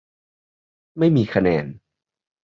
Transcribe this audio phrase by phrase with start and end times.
[0.97, 1.65] ไม่มีคะแนน